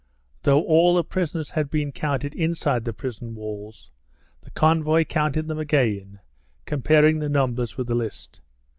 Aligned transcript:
Though 0.41 0.63
all 0.63 0.95
the 0.95 1.03
prisoners 1.03 1.51
had 1.51 1.69
been 1.69 1.91
counted 1.91 2.33
inside 2.33 2.85
the 2.85 2.91
prison 2.91 3.35
walls, 3.35 3.91
the 4.41 4.49
convoy 4.49 5.05
counted 5.05 5.45
them 5.47 5.59
again, 5.59 6.21
comparing 6.65 7.19
the 7.19 7.29
numbers 7.29 7.77
with 7.77 7.85
the 7.85 7.93
list. 7.93 8.41